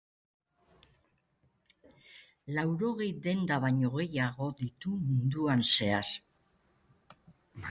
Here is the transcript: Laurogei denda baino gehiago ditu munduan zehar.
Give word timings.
Laurogei 2.55 3.11
denda 3.27 3.61
baino 3.67 3.93
gehiago 3.99 4.49
ditu 4.65 4.95
munduan 5.05 5.63
zehar. 5.77 6.15